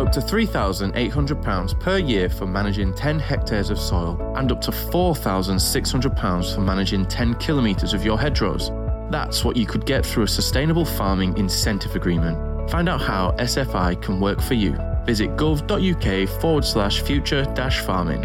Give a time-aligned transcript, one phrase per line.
[0.00, 6.54] up to £3,800 per year for managing 10 hectares of soil, and up to £4,600
[6.54, 8.70] for managing 10 kilometres of your hedgerows.
[9.10, 12.70] That's what you could get through a sustainable farming incentive agreement.
[12.70, 14.72] Find out how SFI can work for you.
[15.04, 18.22] Visit gov.uk forward slash future dash farming.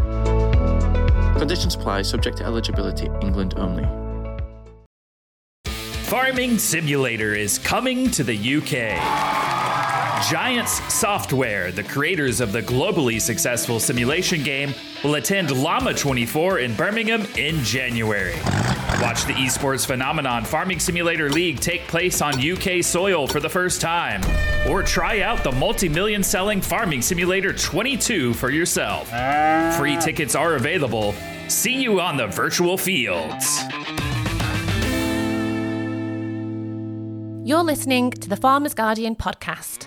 [1.37, 3.85] Conditions apply, subject to eligibility, England only.
[6.05, 9.44] Farming Simulator is coming to the UK.
[10.29, 16.73] Giants Software, the creators of the globally successful simulation game, will attend LAMMA 24 in
[16.73, 18.33] Birmingham in January.
[19.01, 23.81] Watch the esports phenomenon Farming Simulator League take place on UK soil for the first
[23.81, 24.21] time.
[24.67, 29.09] Or try out the multi million selling Farming Simulator 22 for yourself.
[29.77, 31.13] Free tickets are available.
[31.49, 33.59] See you on the virtual fields.
[37.47, 39.85] You're listening to the Farmers Guardian podcast.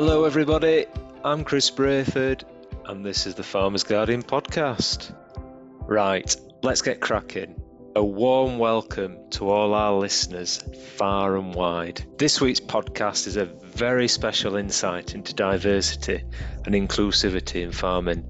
[0.00, 0.86] Hello, everybody.
[1.24, 2.44] I'm Chris Brayford,
[2.86, 5.12] and this is the Farmers Guardian podcast.
[5.80, 7.60] Right, let's get cracking.
[7.96, 10.62] A warm welcome to all our listeners
[10.94, 12.04] far and wide.
[12.16, 16.22] This week's podcast is a very special insight into diversity
[16.64, 18.24] and inclusivity in farming.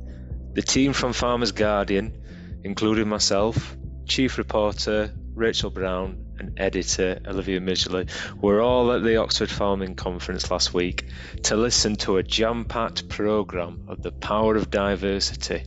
[0.55, 2.19] The team from Farmers Guardian,
[2.65, 8.09] including myself, Chief Reporter Rachael Brown, and editor Olivia Midgley
[8.43, 11.05] were all at the Oxford Farming Conference last week
[11.45, 15.63] to listen to a jam packed programme of the power of diversity,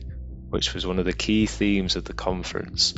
[0.50, 2.94] which was one of the key themes of the conference.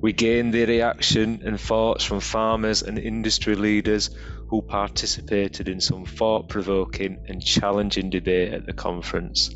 [0.00, 4.10] We gained the reaction and thoughts from farmers and industry leaders
[4.48, 9.50] who participated in some thought provoking and challenging debate at the conference.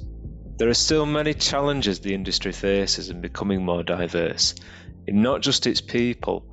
[0.59, 4.55] There are still many challenges the industry faces in becoming more diverse,
[5.07, 6.45] in not just its people,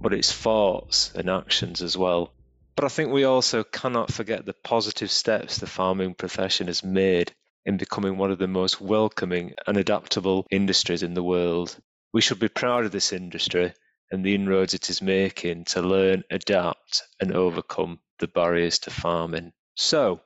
[0.00, 2.32] but its thoughts and actions as well.
[2.76, 7.32] But I think we also cannot forget the positive steps the farming profession has made
[7.66, 11.76] in becoming one of the most welcoming and adaptable industries in the world.
[12.12, 13.74] We should be proud of this industry
[14.10, 19.52] and the inroads it is making to learn, adapt, and overcome the barriers to farming.
[19.76, 20.20] So,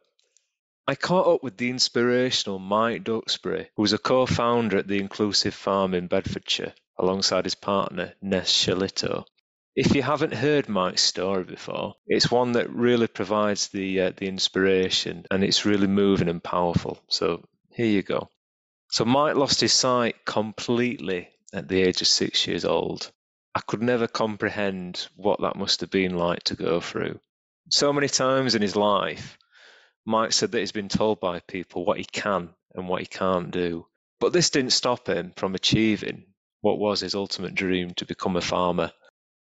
[0.87, 4.99] I caught up with the inspirational Mike Duxbury, who was a co founder at the
[4.99, 9.25] Inclusive Farm in Bedfordshire, alongside his partner, Ness Shalito.
[9.77, 14.29] If you haven't heard Mike's story before, it's one that really provides the uh, the
[14.29, 17.03] inspiration, and it's really moving and powerful.
[17.09, 18.29] So here you go.
[18.91, 23.11] So Mike lost his sight completely at the age of six years old.
[23.53, 27.19] I could never comprehend what that must have been like to go through.
[27.71, 29.37] So many times in his life,
[30.07, 33.51] Mike said that he's been told by people what he can and what he can't
[33.51, 33.87] do.
[34.21, 36.27] But this didn't stop him from achieving
[36.61, 38.93] what was his ultimate dream to become a farmer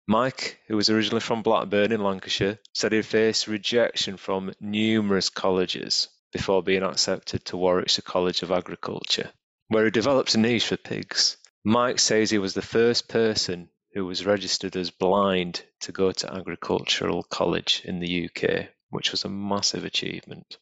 [0.09, 6.07] Mike, who was originally from Blackburn in Lancashire, said he faced rejection from numerous colleges
[6.31, 9.31] before being accepted to Warwickshire College of Agriculture,
[9.67, 11.35] where he developed a niche for pigs.
[11.65, 16.33] Mike says he was the first person who was registered as blind to go to
[16.33, 20.57] agricultural college in the UK, which was a massive achievement.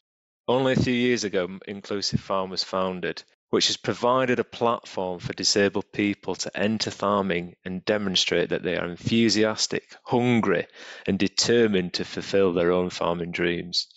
[0.47, 5.33] Only a few years ago, Inclusive Farm was founded, which has provided a platform for
[5.33, 10.66] disabled people to enter farming and demonstrate that they are enthusiastic, hungry,
[11.06, 13.88] and determined to fulfill their own farming dreams.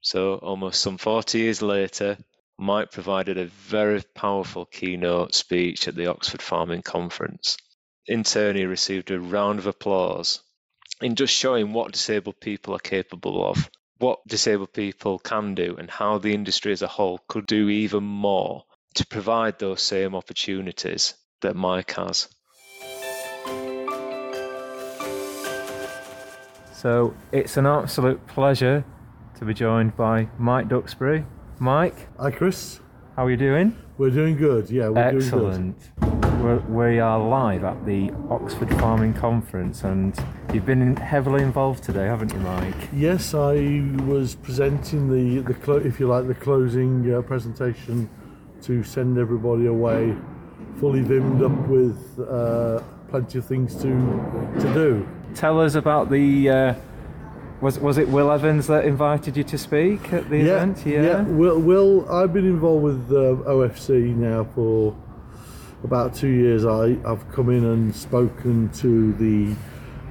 [0.00, 2.16] So, almost some 40 years later,
[2.58, 7.56] Mike provided a very powerful keynote speech at the Oxford Farming Conference.
[8.06, 10.40] In turn, he received a round of applause
[11.00, 13.70] in just showing what disabled people are capable of
[14.00, 18.02] what disabled people can do and how the industry as a whole could do even
[18.02, 22.28] more to provide those same opportunities that Mike has.
[26.72, 28.84] So it's an absolute pleasure
[29.38, 31.26] to be joined by Mike Duxbury.
[31.58, 32.08] Mike.
[32.18, 32.80] Hi, Chris.
[33.16, 33.76] How are you doing?
[33.98, 34.70] We're doing good.
[34.70, 35.78] Yeah, we're Excellent.
[36.00, 36.19] doing good.
[36.40, 40.14] We're, we are live at the Oxford Farming Conference, and
[40.54, 42.74] you've been heavily involved today, haven't you, Mike?
[42.94, 48.08] Yes, I was presenting the the clo- if you like the closing uh, presentation
[48.62, 50.16] to send everybody away
[50.78, 53.90] fully vimmed up with uh, plenty of things to
[54.60, 55.08] to do.
[55.34, 56.48] Tell us about the.
[56.48, 56.74] Uh,
[57.60, 60.86] was was it Will Evans that invited you to speak at the yeah, event?
[60.86, 61.20] Yeah.
[61.20, 64.96] Will, Will, I've been involved with uh, OFC now for
[65.84, 66.64] about two years.
[66.64, 69.54] I I've come in and spoken to the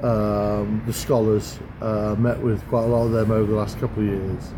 [0.08, 1.60] um, the scholars.
[1.82, 4.54] Uh, met with quite a lot of them over the last couple of years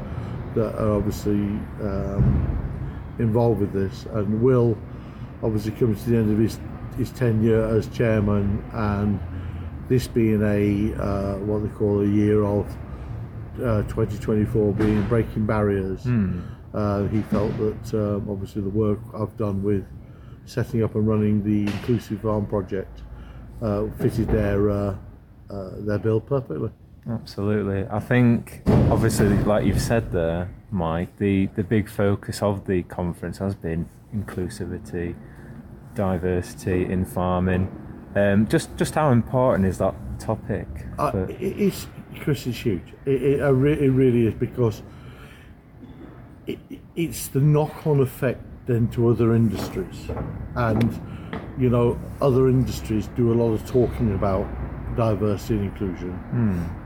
[0.55, 4.05] that are obviously um, involved with this.
[4.11, 4.77] And Will
[5.43, 6.59] obviously comes to the end of his
[6.97, 9.19] his tenure as chairman and
[9.87, 12.65] this being a uh, what they call a year of
[13.57, 16.05] uh, 2024 being breaking barriers,
[16.73, 19.85] uh, he felt that um, obviously the work I've done with
[20.45, 23.01] setting up and running the Inclusive Farm project
[23.61, 24.95] uh, fitted their uh,
[25.49, 26.69] uh, their bill perfectly.
[27.09, 27.85] Absolutely.
[27.89, 33.39] I think, obviously, like you've said there, Mike, the, the big focus of the conference
[33.39, 35.15] has been inclusivity,
[35.95, 37.69] diversity in farming.
[38.15, 40.67] Um, just just how important is that topic?
[40.99, 41.87] Uh, for- it- it's
[42.19, 42.93] Chris is huge.
[43.05, 44.83] It, it, it really is because
[46.45, 46.59] it,
[46.95, 50.07] it's the knock-on effect then to other industries,
[50.55, 50.99] and
[51.57, 54.47] you know other industries do a lot of talking about
[54.95, 56.11] diversity and inclusion,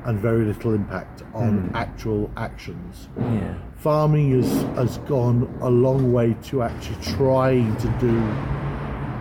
[0.05, 3.09] and very little impact on actual actions.
[3.17, 3.55] yeah.
[3.77, 8.17] Farming has has gone a long way to actually trying to do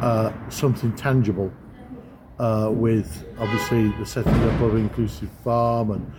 [0.03, 1.53] uh, something tangible
[2.39, 6.13] uh, with obviously the setting up of inclusive farm and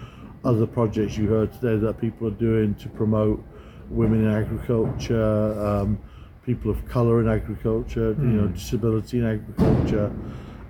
[0.43, 3.43] other projects you heard today that people are doing to promote
[3.89, 5.99] women in agriculture, um,
[6.45, 10.11] people of colour in agriculture, you know, disability in agriculture.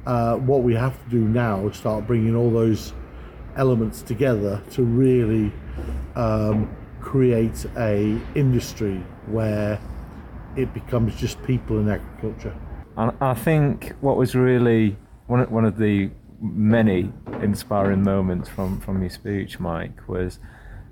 [0.06, 2.94] Uh, what we have to do now is start bringing all those
[3.58, 5.52] elements together to really
[6.16, 9.80] um, create a industry where
[10.56, 12.56] it becomes just people in agriculture.
[12.98, 14.96] And I think what was really
[15.28, 17.12] one of, one of the many
[17.42, 20.40] inspiring moments from, from your speech, Mike, was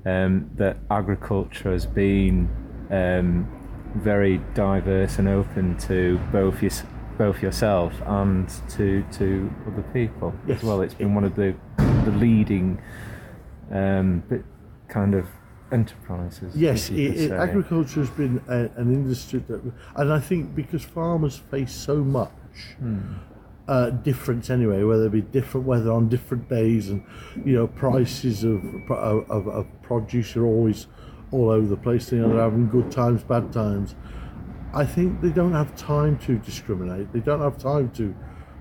[0.05, 2.49] um, that agriculture has been
[2.91, 3.62] um,
[3.95, 6.71] very diverse and open to both your,
[7.17, 10.57] both yourself and to to other people Yes.
[10.59, 10.81] as well.
[10.81, 12.81] It's been one of the the leading
[13.71, 14.23] um,
[14.89, 15.27] kind of
[15.71, 16.55] enterprises.
[16.55, 19.61] Yes, it, agriculture has been a, an industry that,
[19.95, 22.31] and I think because farmers face so much
[23.67, 27.03] uh, difference anyway, whether it be different weather on different days, and
[27.45, 30.87] you know prices of of, of, of produce are always
[31.33, 32.11] all over the place.
[32.11, 33.95] You know they're having good times, bad times.
[34.73, 37.11] I think they don't have time to discriminate.
[37.11, 38.15] They don't have time to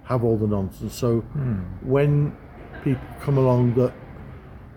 [0.05, 0.95] have all the nonsense.
[0.95, 1.61] So hmm.
[1.83, 2.37] when
[2.83, 3.95] people come along that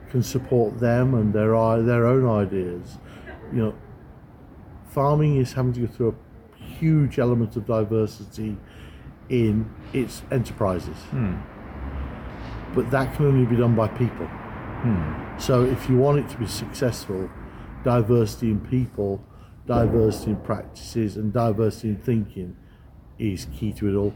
[0.10, 1.52] can support them and their
[1.84, 2.98] their own ideas,
[3.52, 3.76] you know,
[4.88, 8.58] farming is having to go through a huge element of diversity
[9.30, 10.98] in its enterprises.
[11.10, 11.36] Hmm.
[12.74, 14.28] But that can only be done by people.
[14.28, 15.38] Hmm.
[15.38, 17.30] So if you want it to be successful,
[17.86, 19.24] diversity in people,
[19.68, 22.58] diversity in practices, and diversity in thinking
[23.18, 24.14] is key to it all.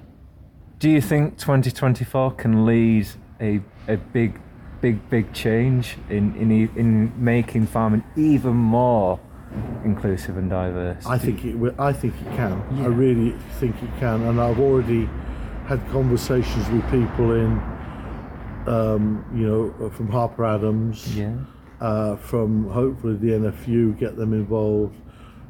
[0.79, 3.07] Do you think 2024 can lead
[3.39, 4.41] a, a big,
[4.81, 9.19] big, big change in, in, in making farming even more
[9.85, 11.05] inclusive and diverse?
[11.05, 11.55] I think it.
[11.57, 12.61] will- I think it can.
[12.81, 15.07] I really think it can, and I've already
[15.67, 17.61] had conversations with people in,
[18.67, 21.33] um, you know, from Harper Adams, Yeah.
[21.81, 24.95] Uh, from hopefully the NFU, get them involved.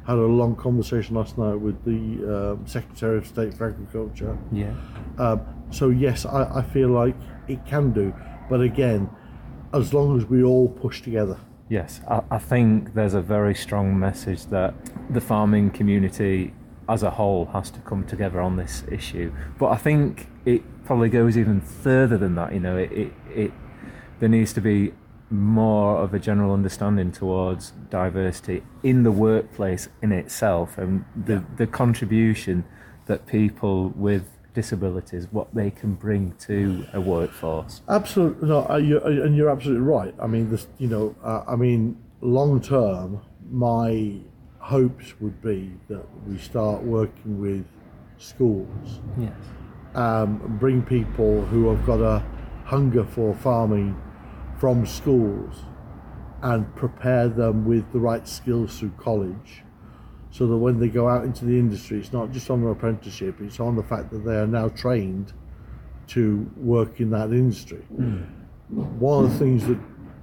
[0.06, 4.36] Had a long conversation last night with the um, Secretary of State for Agriculture.
[4.50, 4.74] Yeah.
[5.18, 7.14] Um, so yes, I, I feel like
[7.48, 8.14] it can do,
[8.48, 9.10] but again,
[9.72, 11.38] as long as we all push together.
[11.68, 14.74] Yes, I, I think there's a very strong message that
[15.10, 16.52] the farming community
[16.88, 19.32] as a whole has to come together on this issue.
[19.58, 22.52] But I think it probably goes even further than that.
[22.52, 23.52] You know, it, it, it
[24.18, 24.92] there needs to be
[25.30, 31.66] more of a general understanding towards diversity in the workplace in itself and the, the
[31.66, 32.64] contribution
[33.06, 37.82] that people with disabilities what they can bring to a workforce.
[37.88, 40.12] Absolutely, no, you're, and you're absolutely right.
[40.20, 43.20] I mean, this, you know, uh, I mean, long term,
[43.50, 44.14] my
[44.58, 47.64] hopes would be that we start working with
[48.18, 49.32] schools, Yes.
[49.94, 52.22] um, bring people who have got a
[52.64, 54.00] hunger for farming
[54.60, 55.64] from schools,
[56.42, 59.62] and prepare them with the right skills through college,
[60.30, 63.40] so that when they go out into the industry, it's not just on an apprenticeship;
[63.40, 65.32] it's on the fact that they are now trained
[66.08, 67.82] to work in that industry.
[67.96, 68.18] Hmm.
[68.98, 69.78] One of the things that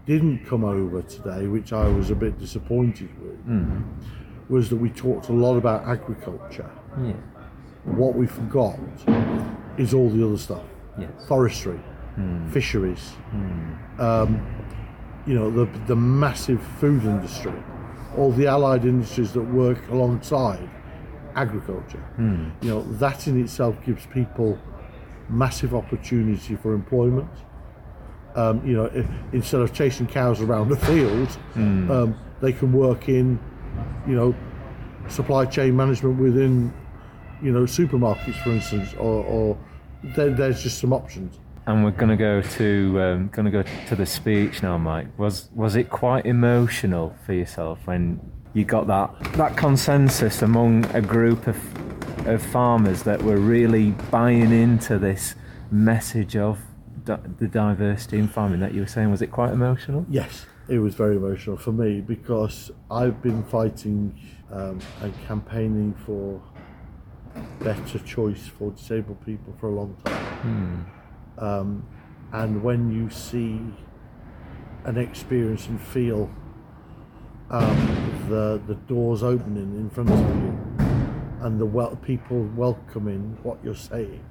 [0.06, 3.82] didn't come over today, which I was a bit disappointed with, hmm.
[4.50, 6.70] was that we talked a lot about agriculture.
[7.04, 7.14] Yeah.
[7.86, 8.78] What we forgot
[9.78, 10.64] is all the other stuff
[11.00, 11.10] Yes.
[11.28, 11.80] forestry,
[12.52, 13.14] fisheries,
[14.00, 14.42] um,
[15.26, 17.54] you know, the, the massive food industry,
[18.18, 20.70] all the allied industries that work alongside
[21.36, 22.04] agriculture.
[22.62, 24.58] You know, that in itself gives people
[25.30, 27.30] massive opportunity for employment.
[28.36, 31.30] Um, you know, if, instead of chasing cows around the field,
[31.92, 33.40] um, they can work in,
[34.08, 34.36] you know,
[35.10, 36.74] supply chain management within,
[37.42, 39.58] you know, supermarkets, for instance, or, or
[40.16, 41.40] there, there's just some options.
[41.68, 45.08] And we're going to go to um, going to go to the speech now, Mike.
[45.20, 48.20] Was was it quite emotional for yourself when
[48.54, 51.58] you got that that consensus among a group of
[52.26, 55.36] of farmers that were really buying into this
[55.70, 56.58] message of
[57.04, 59.12] di- the diversity in farming that you were saying?
[59.12, 60.06] Was it quite emotional?
[60.10, 64.18] Yes, it was very emotional for me because I've been fighting
[64.52, 66.42] um, and campaigning for
[67.60, 70.92] better choice for disabled people for a long time.
[71.38, 71.88] Um,
[72.34, 73.62] and when you see
[74.86, 76.30] and experience and feel
[77.50, 80.86] um, the the doors opening in front of you
[81.42, 84.24] and the wel- people welcoming what you're saying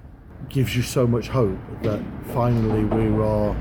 [0.48, 2.02] gives you so much hope that
[2.34, 3.56] finally we are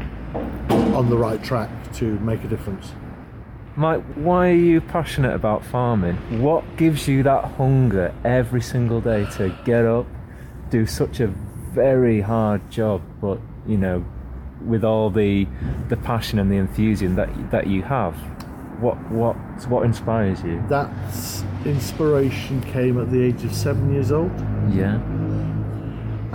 [0.96, 2.92] on the right track to make a difference.
[3.78, 6.16] Mike, why are you passionate about farming?
[6.42, 10.06] What gives you that hunger every single day to get up,
[10.70, 11.34] do such a
[11.76, 14.04] very hard job, but you know,
[14.66, 15.48] with all the
[15.90, 18.16] the passion and the enthusiasm that that you have?
[18.82, 19.36] What what
[19.70, 20.64] what inspires you?
[20.70, 20.90] That
[21.66, 24.32] inspiration came at the age of seven years old,
[24.72, 24.96] Yeah.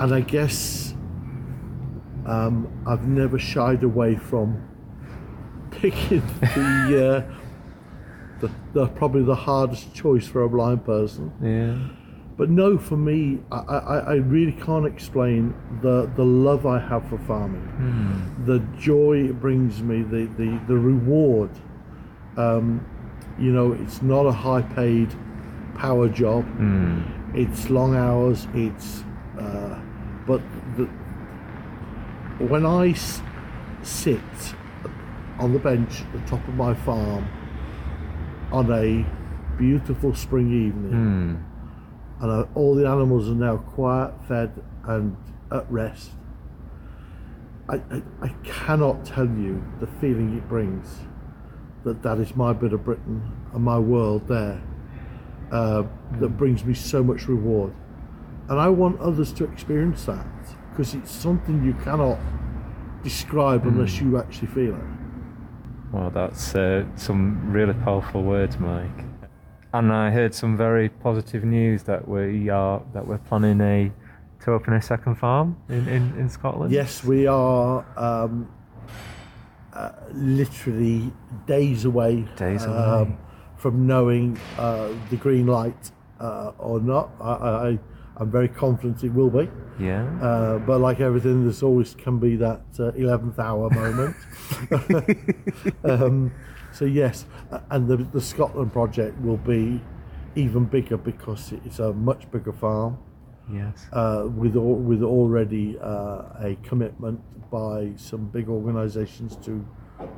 [0.03, 0.95] and I guess
[2.27, 4.63] um, I've never shied away from
[5.71, 7.35] picking the, uh,
[8.41, 11.33] the the probably the hardest choice for a blind person.
[11.43, 11.97] Yeah.
[12.41, 17.07] But no, for me, I, I, I really can't explain the, the love I have
[17.11, 17.67] for farming,
[18.47, 21.51] the joy it brings me, the, the, the reward.
[22.39, 22.81] Um,
[23.39, 25.15] you know, it's not a high paid
[25.75, 26.47] power job,
[27.35, 29.05] it's long hours, it's,
[29.39, 29.79] uh,
[30.27, 30.41] but
[30.79, 30.87] the,
[32.47, 33.21] when I s-
[33.83, 34.21] sit
[35.39, 37.29] on the bench at the top of my farm
[38.51, 39.05] on a
[39.59, 41.45] beautiful spring evening,
[42.21, 44.53] and uh, all the animals are now quiet, fed,
[44.85, 45.17] and
[45.51, 46.11] at rest.
[47.69, 50.99] I, I, I cannot tell you the feeling it brings
[51.85, 53.23] that that is my bit of Britain
[53.55, 54.63] and my world there
[55.51, 55.85] uh,
[56.19, 57.73] that brings me so much reward.
[58.49, 60.27] And I want others to experience that
[60.71, 62.19] because it's something you cannot
[63.03, 64.85] describe unless you actually feel it.
[65.93, 69.10] Well, that's uh, some really powerful words, Mike.
[69.73, 73.93] And I heard some very positive news that we are that we're planning a
[74.45, 76.73] to open a second farm in, in, in Scotland.
[76.73, 78.51] Yes, we are um,
[79.73, 81.13] uh, literally
[81.47, 83.17] days away, Days um, away.
[83.57, 87.11] from knowing uh, the green light uh, or not.
[87.21, 87.79] I, I,
[88.17, 89.49] I'm very confident it will be.
[89.79, 90.05] Yeah.
[90.21, 94.17] Uh, but like everything, there's always can be that uh, 11th hour moment.
[95.85, 96.33] um,
[96.73, 97.27] so yes,
[97.71, 99.81] and the, the Scotland project will be
[100.35, 102.99] even bigger because it's a much bigger farm
[103.53, 103.87] yes.
[103.93, 109.67] uh, with al- with already uh, a commitment by some big organisations to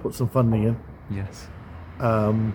[0.01, 0.79] put some funding in,
[1.11, 1.49] yes.
[2.01, 2.55] um,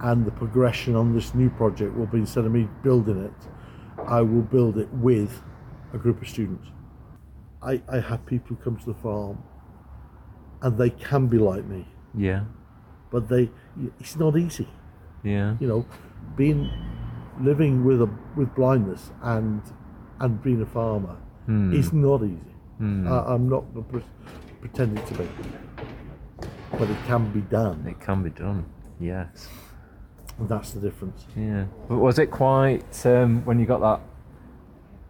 [0.00, 3.48] and the progression on this new project will be instead of me building it,
[4.06, 5.42] I will build it with
[5.92, 6.68] a group of students.
[7.62, 9.42] I, I have people come to the farm,
[10.62, 11.86] and they can be like me,
[12.16, 12.44] Yeah.
[13.10, 13.50] But they
[13.98, 14.68] it's not easy.
[15.22, 15.56] Yeah.
[15.60, 15.86] You know,
[16.36, 16.70] being
[17.40, 19.62] living with a with blindness and
[20.20, 21.72] and being a farmer Hmm.
[21.74, 22.54] is not easy.
[22.80, 24.04] I, I'm not pre-
[24.60, 25.28] pretending to be,
[26.72, 27.84] but it can be done.
[27.86, 28.64] It can be done.
[28.98, 29.48] Yes.
[30.38, 31.26] And that's the difference.
[31.36, 31.64] Yeah.
[31.88, 34.00] But was it quite um, when you got that?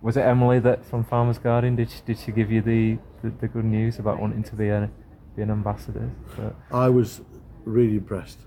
[0.03, 1.77] Was it Emily that from Farmers Guardian?
[1.77, 4.69] Did she, did she give you the, the, the good news about wanting to be
[4.69, 4.91] a
[5.37, 6.11] be an ambassador?
[6.37, 7.21] But, I was
[7.65, 8.39] really impressed.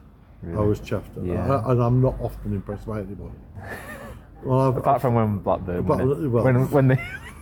[0.46, 1.50] I was chuffed, Yeah.
[1.50, 3.36] I, and I'm not often impressed by anybody.
[4.43, 6.27] Well, I've, apart from when Blackburn, But- won it.
[6.27, 6.96] well- when when they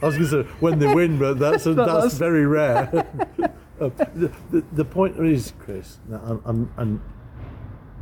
[0.03, 3.07] I was going to say when they win, but that's that's, That's- very rare.
[3.81, 7.01] Uh, the, the, the point is, Chris, and,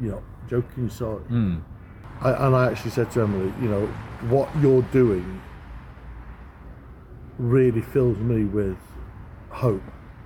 [0.02, 1.60] you know, joking aside, Hmm.
[2.20, 3.86] I, and I actually said to Emily, you know,
[4.28, 5.40] what you're doing
[7.38, 8.78] really fills me with
[9.50, 9.82] hope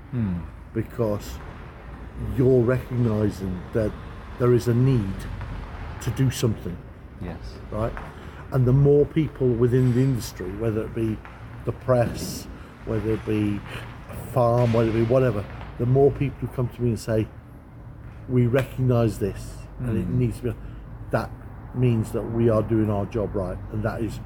[0.10, 0.40] Hmm.
[0.74, 1.38] because
[2.38, 3.92] you're recognizing that
[4.40, 5.16] there is a need
[6.02, 6.78] to do something.
[7.22, 7.40] Yes,
[7.72, 7.94] right?
[8.52, 11.18] And the more people within the industry, whether it be
[11.66, 12.48] the press,
[12.86, 13.60] whether it be
[14.12, 15.46] a farm, whether it be whatever,
[15.80, 17.28] the more people who come to me and say,
[18.30, 20.20] "We recognise this, and it hmm.
[20.20, 20.56] needs to be,"
[21.12, 21.32] that
[21.74, 24.20] means that we are doing our job right, and that is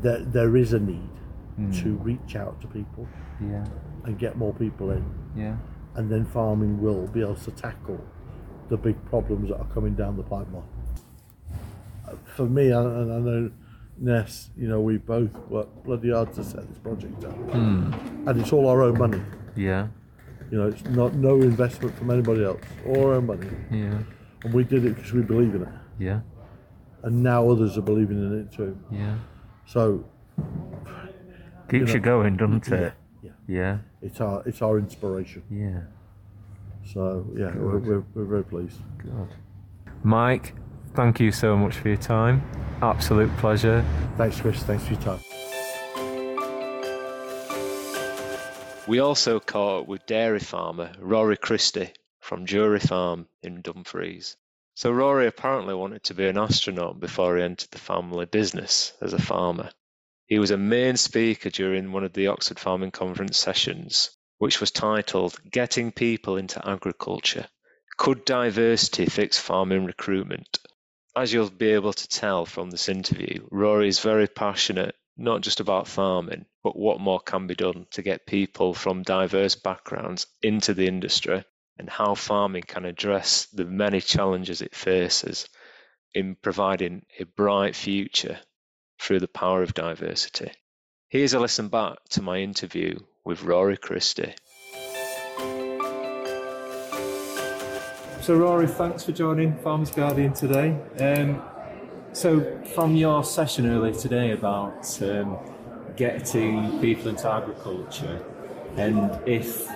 [0.00, 1.10] that there is a need
[1.56, 1.70] hmm.
[1.70, 3.06] to reach out to people
[3.40, 3.64] yeah,
[4.04, 5.04] and get more people in,
[5.36, 5.56] yeah,
[5.94, 8.00] and then farming will be able to tackle
[8.68, 10.62] the big problems that are coming down the pipeline.
[12.08, 13.50] Uh, For me, and I know
[13.98, 18.52] Ness, you know, we both worked bloody hard to set this project up, and it's
[18.52, 19.20] all our own money.
[19.54, 19.88] Yeah.
[20.50, 23.98] You know, it's not no investment from anybody else, all our own money, Yeah.
[24.44, 25.68] and we did it because we believe in it,
[25.98, 26.20] Yeah.
[27.02, 28.76] and now others are believing in it too.
[28.90, 29.16] Yeah.
[29.66, 30.04] So
[31.70, 32.94] Keeps know, you going, doesn't it?
[33.46, 33.56] Yeah.
[33.56, 33.78] Yeah.
[34.00, 35.42] it's our it's our inspiration.
[35.50, 35.82] Yeah.
[36.92, 38.78] So yeah, we're, we're, we're very pleased.
[38.98, 39.28] Good.
[40.02, 40.54] Mike,
[40.94, 42.42] thank you so much for your time.
[42.82, 43.84] Absolute pleasure.
[44.16, 44.62] Thanks, Chris.
[44.62, 45.20] Thanks for your time.
[48.88, 54.36] We also caught up with dairy farmer Rory Christie from Jury Farm in Dumfries.
[54.74, 59.12] So Rory apparently wanted to be an astronaut before he entered the family business as
[59.12, 59.70] a farmer.
[60.32, 64.70] He was a main speaker during one of the Oxford Farming Conference sessions, which was
[64.70, 67.48] titled Getting People into Agriculture.
[67.98, 70.58] Could diversity fix farming recruitment?
[71.14, 75.60] As you'll be able to tell from this interview, Rory is very passionate not just
[75.60, 80.72] about farming, but what more can be done to get people from diverse backgrounds into
[80.72, 81.44] the industry
[81.76, 85.46] and how farming can address the many challenges it faces
[86.14, 88.40] in providing a bright future
[89.02, 90.52] through the power of diversity.
[91.08, 94.34] Here's a listen back to my interview with Rory Christie.
[98.20, 100.78] So, Rory, thanks for joining Farmers Guardian today.
[101.00, 101.42] Um,
[102.12, 105.38] so, from your session earlier today about um,
[105.96, 108.24] getting people into agriculture
[108.76, 109.68] and if,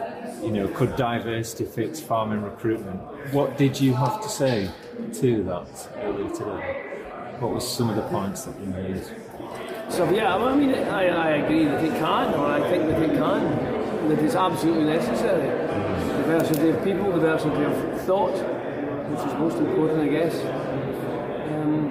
[0.43, 3.01] you know, could diversity fix farming recruitment,
[3.33, 4.71] what did you have to say
[5.15, 6.86] to that earlier today?
[7.39, 9.05] What were some of the points that you made?
[9.91, 13.11] So yeah, I mean, I, I agree that it can, or I think that it
[13.11, 15.47] can, that it's absolutely necessary.
[16.23, 20.35] Diversity of people, diversity of thought, which is most important, I guess.
[21.53, 21.91] Um,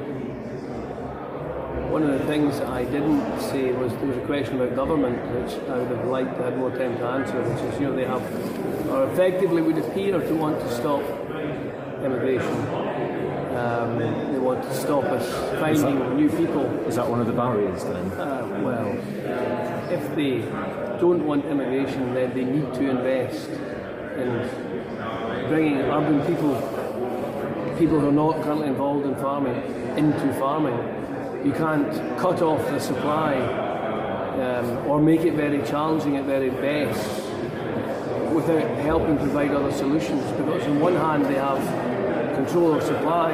[1.91, 5.53] one of the things I didn't say was there was a question about government, which
[5.69, 8.05] I would have liked to have more time to answer, which is, you know, they
[8.05, 8.23] have,
[8.89, 11.03] or effectively would appear to want to stop
[12.03, 12.57] immigration.
[13.55, 15.27] Um, to stop us
[15.60, 18.12] finding new people Is that one of the barriers then?
[18.12, 18.88] uh, well,
[19.92, 20.40] if they
[21.00, 24.29] don't want immigration, then they need to invest in
[25.50, 26.55] bringing urban people,
[27.79, 29.55] people who are not currently involved in farming,
[29.98, 30.77] into farming.
[31.46, 37.24] You can't cut off the supply um, or make it very challenging at very best
[38.34, 40.24] without helping provide other solutions.
[40.34, 41.60] Because on one hand, they have
[42.36, 43.31] control of supply,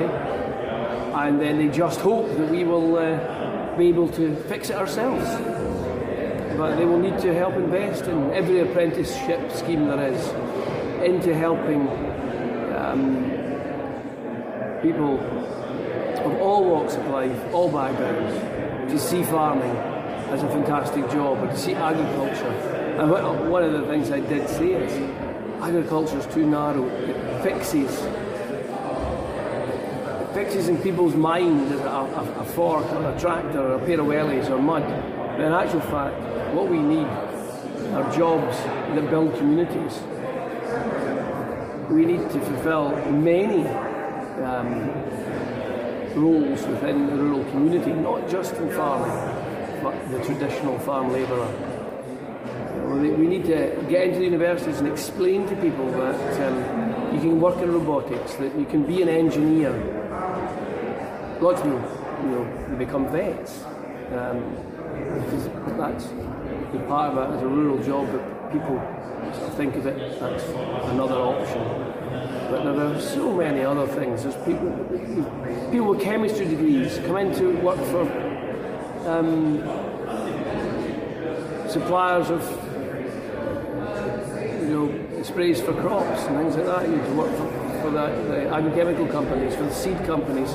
[1.28, 5.26] and then they just hope that we will uh, be able to fix it ourselves.
[6.58, 10.28] But they will need to help invest in every apprenticeship scheme there is
[11.04, 11.88] into helping
[12.76, 13.32] um,
[14.82, 15.20] people
[16.26, 19.76] of all walks of life, all backgrounds, to see farming
[20.32, 22.52] as a fantastic job and to see agriculture.
[23.00, 24.94] And one one of the things I did say is
[25.62, 26.88] agriculture is too narrow.
[26.88, 27.92] It fixes
[30.34, 34.08] fixes in people's mind a, a, a fork or a tractor or a pair of
[34.08, 34.84] wellies or mud.
[34.84, 36.16] But in actual fact,
[36.54, 37.08] what we need
[37.96, 38.58] are jobs
[38.96, 40.00] that build communities.
[41.90, 43.68] We need to fulfil many
[44.44, 44.90] um,
[46.16, 51.50] roles within the rural community, not just in farming, but the traditional farm labourer.
[52.98, 57.40] We need to get into the universities and explain to people that um, you can
[57.40, 59.72] work in robotics, that you can be an engineer.
[61.42, 61.80] Lots of people,
[62.22, 63.64] you know, they become vets.
[64.14, 64.56] Um,
[65.76, 66.06] that's
[66.72, 68.80] the part of it as a rural job that people
[69.56, 70.44] think of it, that's
[70.90, 71.62] another option.
[72.52, 74.22] But there are so many other things.
[74.22, 74.70] There's people,
[75.72, 78.04] people with chemistry degrees come in to work for
[79.10, 79.58] um,
[81.68, 82.44] suppliers of
[84.62, 86.88] you know, sprays for crops and things like that.
[86.88, 90.54] You work for, for the, the agrochemical companies, for the seed companies.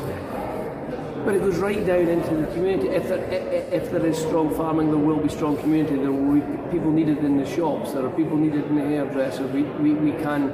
[1.27, 2.89] But it goes right down into the community.
[2.89, 5.97] If there, if there is strong farming, there will be strong community.
[5.97, 7.93] There will be people needed in the shops.
[7.93, 9.45] There are people needed in the hairdresser.
[9.49, 10.53] We, we, we can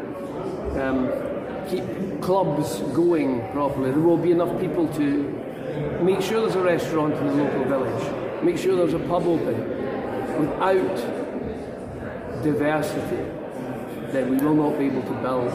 [0.81, 1.13] um,
[1.69, 3.91] keep clubs going properly.
[3.91, 8.43] There will be enough people to make sure there's a restaurant in the local village.
[8.43, 9.59] Make sure there's a pub open.
[10.41, 10.97] Without
[12.43, 13.23] diversity,
[14.11, 15.53] then we will not be able to build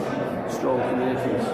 [0.48, 1.44] strong communities.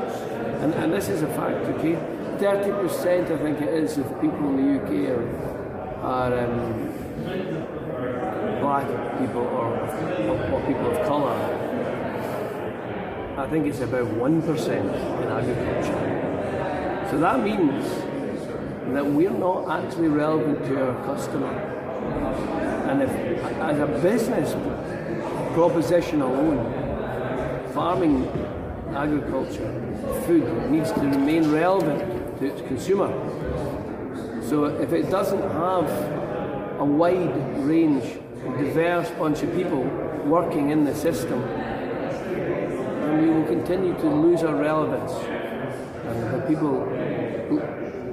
[0.60, 2.13] And, and this is a fact, okay?
[2.44, 5.24] 30% I think it is of people in the UK are,
[6.04, 6.92] are um,
[8.60, 8.86] black
[9.18, 9.68] people or,
[10.52, 11.32] or, people of colour.
[13.38, 17.08] I think it's about 1% in agriculture.
[17.10, 17.88] So that means
[18.92, 21.48] that we're not actually relevant to our customer.
[22.90, 24.52] And if, as a business
[25.54, 26.60] proposition alone,
[27.72, 28.28] farming,
[28.94, 29.72] agriculture,
[30.26, 33.08] food needs to remain relevant to its consumer.
[34.42, 35.88] So if it doesn't have
[36.78, 38.04] a wide range,
[38.58, 39.82] diverse bunch of people
[40.26, 45.12] working in the system, then we will continue to lose our relevance.
[45.12, 46.80] And when people,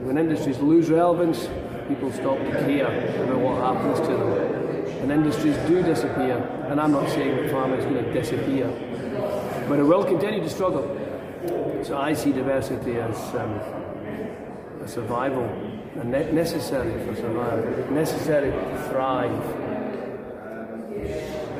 [0.05, 1.49] when industries lose relevance,
[1.87, 2.87] people stop to care
[3.23, 5.01] about what happens to them.
[5.01, 6.37] And industries do disappear,
[6.69, 8.67] and I'm not saying that farming is going to disappear,
[9.67, 10.85] but it will continue to struggle.
[11.83, 13.80] So I see diversity as um,
[14.81, 15.43] a survival,
[15.95, 19.31] and ne- necessary for survival, necessary to thrive.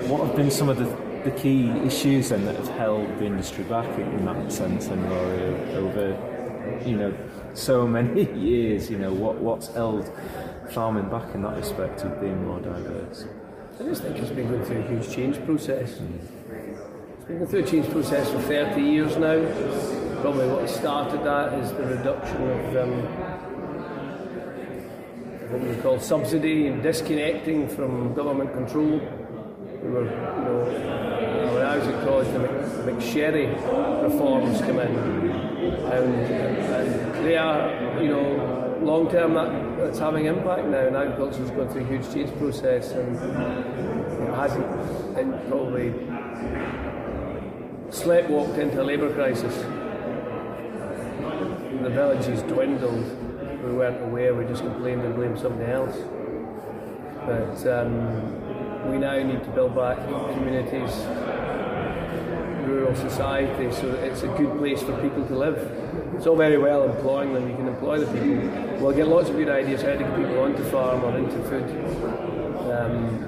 [0.09, 3.63] What have been some of the, the key issues then that have held the industry
[3.63, 7.13] back in, that sense, and Rory, over you know
[7.53, 8.89] so many years?
[8.89, 10.11] You know what what's held
[10.71, 13.25] farming back in that respect of being more diverse?
[13.79, 15.97] I just think it's been going through a huge change process.
[15.97, 16.17] Hmm.
[17.15, 20.00] It's been going through a change process for 30 years now.
[20.21, 22.91] Probably what started that is the reduction of um,
[25.49, 29.01] what we call subsidy and disconnecting from government control.
[29.81, 33.47] We were, you know, when I was at college, the MacSharry
[34.03, 34.95] reforms come in,
[35.91, 40.85] and, and they are, you know, long term that, that's having impact now.
[40.85, 43.15] And agriculture has gone through a huge change process, and
[44.25, 44.65] know, hasn't,
[45.17, 45.89] and probably
[47.89, 49.80] sleptwalked into a labour crisis.
[51.81, 53.63] The villages dwindled.
[53.63, 54.35] We weren't aware.
[54.35, 55.97] We just complained and blamed somebody else.
[57.25, 59.97] But um, we now need to build back
[60.33, 60.95] communities,
[62.67, 65.57] rural society, so that it's a good place for people to live.
[66.15, 67.49] It's all very well employing them.
[67.49, 68.77] You can employ the people.
[68.79, 71.63] We'll get lots of good ideas how to get people onto farm or into food.
[72.71, 73.27] Um,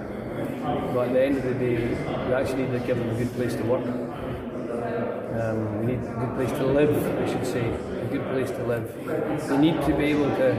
[0.94, 1.88] but at the end of the day,
[2.28, 3.86] we actually need to give them a good place to work.
[5.42, 7.93] Um, we need a good place to live, I should say.
[8.04, 9.48] A good place to live.
[9.48, 10.52] They need to be able to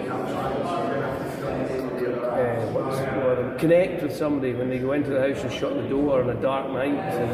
[2.32, 6.22] uh, the connect with somebody when they go into the house and shut the door
[6.22, 7.28] on a dark night in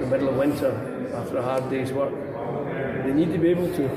[0.00, 0.72] the middle of winter
[1.14, 2.14] after a hard day's work.
[3.04, 3.88] They need to be able to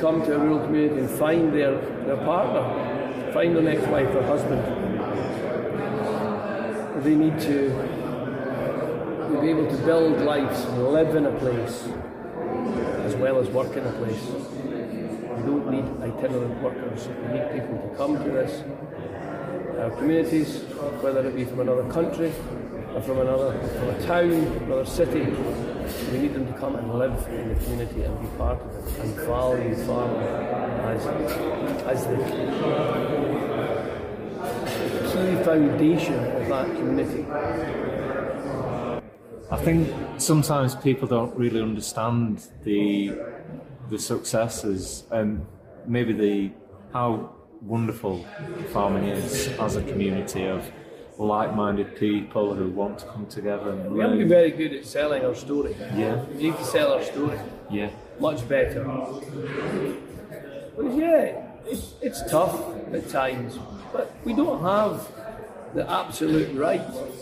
[0.00, 4.22] come to a rural community and find their, their partner, find their next wife or
[4.22, 4.62] husband.
[7.02, 7.70] They need to
[9.40, 11.88] be able to build lives and live in a place
[13.18, 14.22] well as work in a place.
[14.24, 17.08] We don't need itinerant workers.
[17.08, 18.62] We need people to come to this.
[19.78, 20.62] Our communities,
[21.02, 22.32] whether it be from another country
[22.94, 25.20] or from another from a town, another city,
[26.10, 28.98] we need them to come and live in the community and be part of it
[29.00, 30.22] and value farming
[30.86, 31.06] as,
[31.86, 32.16] as the
[35.12, 37.95] key foundation of that community.
[39.50, 43.16] I think sometimes people don't really understand the
[43.90, 45.46] the successes and
[45.86, 46.50] maybe the
[46.92, 47.30] how
[47.62, 48.26] wonderful
[48.72, 50.68] farming is as a community of
[51.18, 55.24] like-minded people who want to come together and We haven't been very good at selling
[55.24, 55.74] our story.
[55.94, 57.38] yeah, We need to sell our story
[57.70, 58.84] yeah, much better.
[60.76, 62.60] But yeah, it's, it's tough
[62.92, 63.58] at times,
[63.92, 65.08] but we don't have
[65.76, 66.80] the absolute right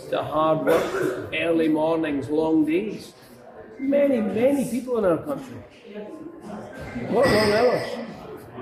[0.09, 3.11] to hard work, early mornings, long days.
[3.77, 5.57] Many, many people in our country
[7.09, 7.97] work long hours.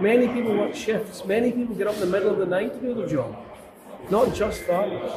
[0.01, 1.23] Many people work shifts.
[1.25, 3.38] Many people get up in the middle of the night to do their job.
[4.10, 5.12] Not just farmers.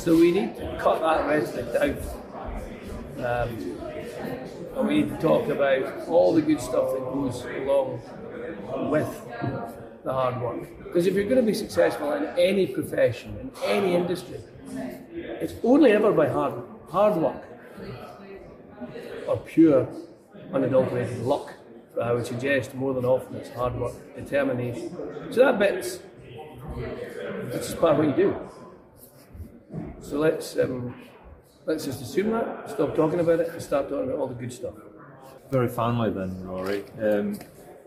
[0.00, 1.96] So we need to cut that rhetoric down.
[3.18, 3.80] Um,
[4.76, 8.00] and we need to talk about all the good stuff that goes along
[8.88, 10.68] with the hard work.
[10.84, 14.40] Because if you're going to be successful in any profession, in any industry,
[15.14, 16.54] it's only ever by hard,
[16.90, 17.44] hard work
[19.26, 19.88] or pure,
[20.52, 21.54] unadulterated luck.
[21.94, 24.96] But I would suggest more than often it's hard work, determination.
[25.30, 26.00] So that bit's
[27.52, 28.36] it's just part of what you do.
[30.00, 30.94] So let's um,
[31.66, 34.52] let's just assume that, stop talking about it, and start talking about all the good
[34.52, 34.74] stuff.
[35.50, 37.38] Very finally, then, Rory, um, in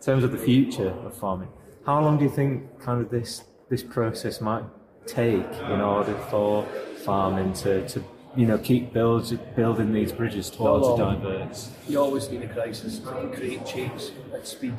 [0.02, 1.50] terms of the future of farming,
[1.86, 4.64] how long do you think kind of this this process might
[5.06, 6.66] take in order for
[7.04, 8.04] farming to, to
[8.36, 11.72] you know keep build, building these bridges towards a diverse?
[11.88, 14.76] You always need a crisis to create change at speed.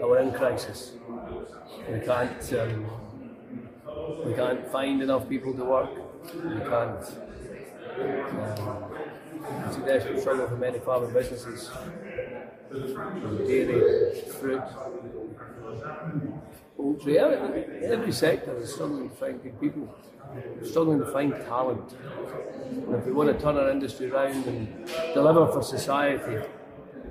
[0.00, 0.92] We're in crisis.
[1.90, 2.86] We can't um,
[4.24, 5.90] we can't find enough people to work.
[6.34, 7.04] We can't.
[7.98, 8.88] Um,
[9.66, 11.70] it's a desperate struggle for many farming businesses.
[12.70, 14.62] Dairy, fruit,
[16.76, 19.94] poultry, every, sector is struggling to find good people,
[20.64, 21.94] struggling to find talent.
[22.70, 26.46] And if we want to turn our industry around and deliver for society,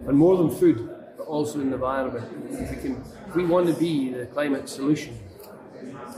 [0.07, 3.67] and more than food, but also in the environment, if we, can, if we want
[3.67, 5.17] to be the climate solution,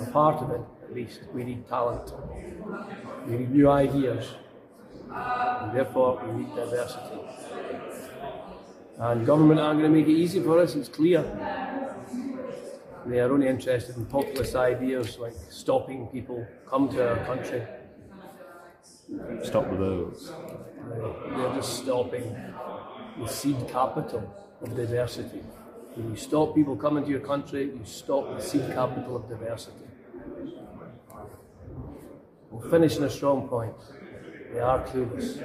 [0.01, 2.11] a part of it at least, we need talent.
[3.27, 4.25] We need new ideas.
[5.11, 7.19] And therefore, we need diversity.
[8.97, 11.21] And government aren't going to make it easy for us, it's clear.
[13.09, 17.63] They are only interested in populist ideas like stopping people come to our country.
[19.43, 20.31] Stop the boats.
[21.35, 22.35] They're just stopping
[23.19, 24.23] the seed capital
[24.61, 25.41] of diversity.
[25.95, 29.87] When you stop people coming to your country, you stop the seed capital of diversity.
[32.51, 33.75] We'll finish in a strong point.
[34.53, 35.41] They are clueless.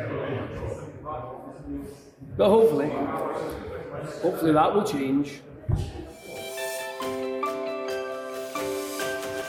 [2.36, 2.90] But hopefully,
[4.22, 5.40] hopefully that will change.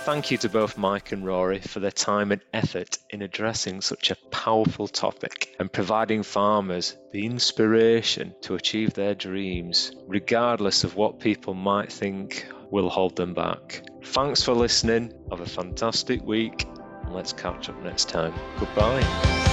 [0.06, 4.12] Thank you to both Mike and Rory for their time and effort in addressing such
[4.12, 11.20] a powerful topic and providing farmers the inspiration to achieve their dreams, regardless of what
[11.20, 13.84] people might think will hold them back.
[14.04, 15.12] Thanks for listening.
[15.32, 16.68] Have a fantastic week,
[17.10, 18.36] let's catch up next time.
[18.60, 19.45] Goodbye.